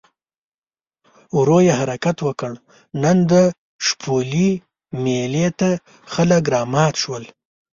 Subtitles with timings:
[1.37, 2.51] ورو یې حرکت وکړ،
[3.03, 3.33] نن د
[3.85, 4.49] شپولې
[5.03, 5.69] مېلې ته
[6.13, 7.23] خلک رامات شول.